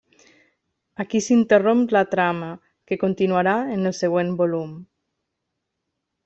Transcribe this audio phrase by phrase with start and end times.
[1.03, 2.47] Aquí s'interromp la trama,
[2.89, 4.73] que continuarà en el següent volum: